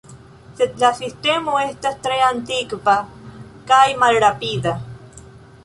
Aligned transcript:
Sed 0.59 0.79
la 0.83 0.89
sistemo 0.99 1.59
estas 1.65 1.99
tre 2.07 2.17
antikva 2.29 2.95
kaj 3.73 3.85
malrapida. 4.07 4.77